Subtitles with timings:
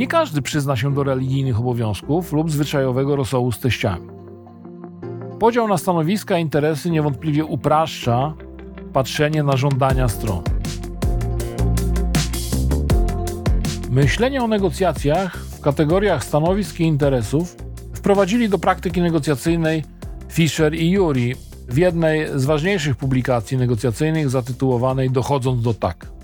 [0.00, 4.08] Nie każdy przyzna się do religijnych obowiązków lub zwyczajowego rosołu z teściami.
[5.38, 8.34] Podział na stanowiska i interesy niewątpliwie upraszcza
[8.92, 10.42] patrzenie na żądania stron.
[13.90, 17.56] Myślenie o negocjacjach w kategoriach stanowisk i interesów
[17.94, 19.84] wprowadzili do praktyki negocjacyjnej
[20.28, 21.34] Fischer i Yuri
[21.68, 26.19] w jednej z ważniejszych publikacji negocjacyjnych zatytułowanej Dochodząc do tak.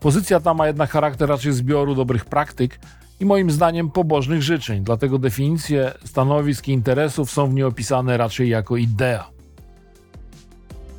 [0.00, 2.78] Pozycja ta ma jednak charakter raczej zbioru dobrych praktyk
[3.20, 8.48] i moim zdaniem pobożnych życzeń, dlatego definicje stanowisk i interesów są w niej opisane raczej
[8.48, 9.30] jako idea.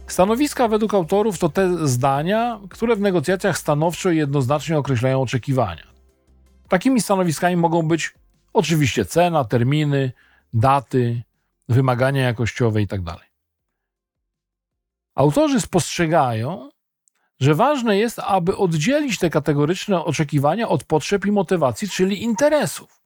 [0.07, 5.83] Stanowiska według autorów to te zdania, które w negocjacjach stanowczo i jednoznacznie określają oczekiwania.
[6.69, 8.13] Takimi stanowiskami mogą być
[8.53, 10.11] oczywiście cena, terminy,
[10.53, 11.21] daty,
[11.69, 13.15] wymagania jakościowe itd.
[15.15, 16.69] Autorzy spostrzegają,
[17.39, 23.01] że ważne jest, aby oddzielić te kategoryczne oczekiwania od potrzeb i motywacji, czyli interesów.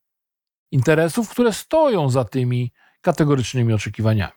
[0.71, 4.34] Interesów, które stoją za tymi kategorycznymi oczekiwaniami.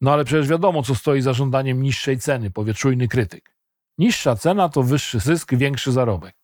[0.00, 3.56] No ale przecież wiadomo, co stoi za żądaniem niższej ceny, powie czujny krytyk.
[3.98, 6.36] Niższa cena to wyższy zysk, większy zarobek.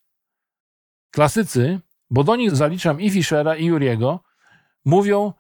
[1.11, 4.21] Klasycy, bo do nich zaliczam i Fischera, i Juriego,
[4.85, 5.33] mówią,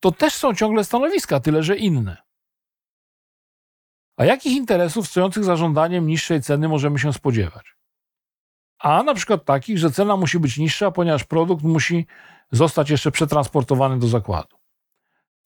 [0.00, 2.27] to też są ciągle stanowiska, tyle że inne.
[4.18, 7.76] A jakich interesów stojących za żądaniem niższej ceny możemy się spodziewać?
[8.78, 12.06] A na przykład takich, że cena musi być niższa, ponieważ produkt musi
[12.52, 14.56] zostać jeszcze przetransportowany do zakładu.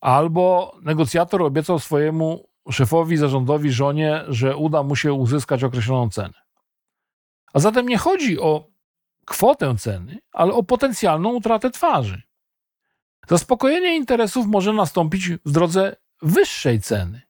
[0.01, 6.35] Albo negocjator obiecał swojemu szefowi, zarządowi, żonie, że uda mu się uzyskać określoną cenę.
[7.53, 8.67] A zatem nie chodzi o
[9.27, 12.23] kwotę ceny, ale o potencjalną utratę twarzy.
[13.29, 17.23] Zaspokojenie interesów może nastąpić w drodze wyższej ceny,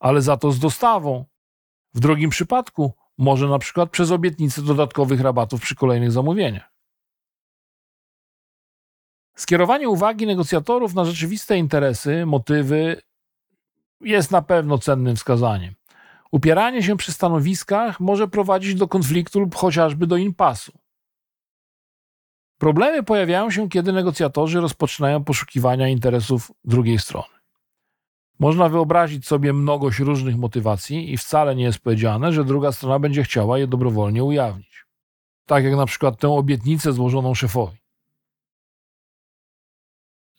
[0.00, 1.24] ale za to z dostawą.
[1.94, 6.72] W drugim przypadku może na przykład przez obietnicę dodatkowych rabatów przy kolejnych zamówieniach.
[9.36, 13.02] Skierowanie uwagi negocjatorów na rzeczywiste interesy, motywy
[14.00, 15.74] jest na pewno cennym wskazaniem.
[16.32, 20.72] Upieranie się przy stanowiskach może prowadzić do konfliktu lub chociażby do impasu.
[22.58, 27.35] Problemy pojawiają się, kiedy negocjatorzy rozpoczynają poszukiwania interesów drugiej strony.
[28.38, 33.22] Można wyobrazić sobie mnogość różnych motywacji i wcale nie jest powiedziane, że druga strona będzie
[33.22, 34.84] chciała je dobrowolnie ujawnić.
[35.46, 37.76] Tak jak na przykład tę obietnicę złożoną szefowi.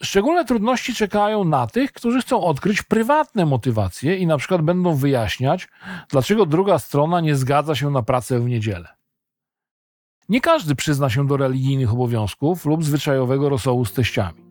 [0.01, 5.67] Szczególne trudności czekają na tych, którzy chcą odkryć prywatne motywacje i na przykład będą wyjaśniać,
[6.09, 8.87] dlaczego druga strona nie zgadza się na pracę w niedzielę.
[10.29, 14.46] Nie każdy przyzna się do religijnych obowiązków lub zwyczajowego rosołu z teściami.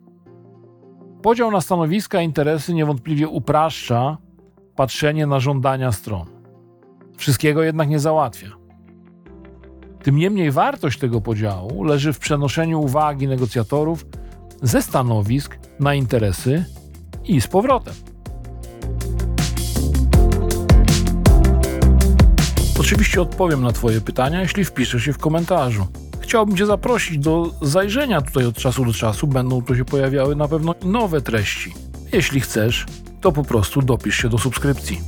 [1.21, 4.17] Podział na stanowiska i interesy niewątpliwie upraszcza
[4.75, 6.25] patrzenie na żądania stron.
[7.17, 8.47] Wszystkiego jednak nie załatwia.
[10.03, 14.05] Tym niemniej wartość tego podziału leży w przenoszeniu uwagi negocjatorów
[14.61, 16.65] ze stanowisk na interesy
[17.23, 17.93] i z powrotem.
[22.79, 25.87] Oczywiście odpowiem na Twoje pytania, jeśli wpiszesz je w komentarzu.
[26.27, 29.27] Chciałbym Cię zaprosić do zajrzenia tutaj od czasu do czasu.
[29.27, 31.73] Będą tu się pojawiały na pewno nowe treści.
[32.11, 32.85] Jeśli chcesz,
[33.21, 35.01] to po prostu dopisz się do subskrypcji.